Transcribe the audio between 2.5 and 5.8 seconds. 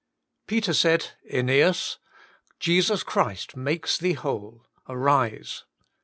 Jesus Christ maketh thee whole: arise.